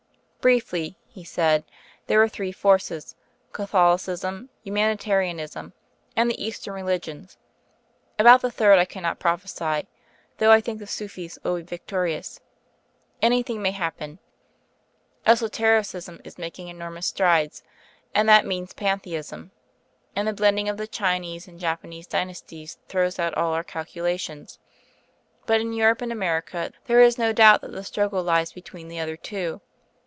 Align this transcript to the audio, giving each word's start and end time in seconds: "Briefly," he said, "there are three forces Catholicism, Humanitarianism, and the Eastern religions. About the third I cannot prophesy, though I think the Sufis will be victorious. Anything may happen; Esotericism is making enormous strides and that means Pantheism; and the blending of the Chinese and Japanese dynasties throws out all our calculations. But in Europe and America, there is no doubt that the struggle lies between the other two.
"Briefly," 0.41 0.97
he 1.07 1.23
said, 1.23 1.65
"there 2.07 2.19
are 2.19 2.27
three 2.27 2.51
forces 2.51 3.15
Catholicism, 3.53 4.49
Humanitarianism, 4.63 5.73
and 6.15 6.31
the 6.31 6.43
Eastern 6.43 6.73
religions. 6.73 7.37
About 8.17 8.41
the 8.41 8.49
third 8.49 8.79
I 8.79 8.85
cannot 8.85 9.19
prophesy, 9.19 9.87
though 10.39 10.49
I 10.51 10.59
think 10.59 10.79
the 10.79 10.87
Sufis 10.87 11.37
will 11.43 11.57
be 11.57 11.61
victorious. 11.61 12.39
Anything 13.21 13.61
may 13.61 13.69
happen; 13.69 14.17
Esotericism 15.27 16.19
is 16.23 16.39
making 16.39 16.69
enormous 16.69 17.05
strides 17.05 17.61
and 18.15 18.27
that 18.27 18.43
means 18.43 18.73
Pantheism; 18.73 19.51
and 20.15 20.27
the 20.27 20.33
blending 20.33 20.67
of 20.67 20.77
the 20.77 20.87
Chinese 20.87 21.47
and 21.47 21.59
Japanese 21.59 22.07
dynasties 22.07 22.79
throws 22.87 23.19
out 23.19 23.35
all 23.35 23.53
our 23.53 23.63
calculations. 23.63 24.57
But 25.45 25.61
in 25.61 25.71
Europe 25.71 26.01
and 26.01 26.11
America, 26.11 26.71
there 26.85 26.99
is 26.99 27.19
no 27.19 27.31
doubt 27.31 27.61
that 27.61 27.73
the 27.73 27.83
struggle 27.83 28.23
lies 28.23 28.53
between 28.53 28.87
the 28.87 28.99
other 28.99 29.15
two. 29.17 29.61